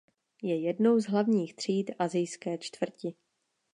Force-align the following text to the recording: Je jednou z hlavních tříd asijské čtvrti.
Je 0.41 0.55
jednou 0.61 0.99
z 0.99 1.05
hlavních 1.05 1.55
tříd 1.55 1.91
asijské 1.99 2.57
čtvrti. 2.57 3.15